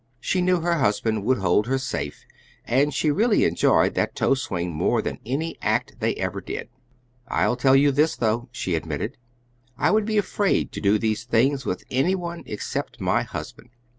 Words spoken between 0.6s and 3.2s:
her husband would hold her safe, and she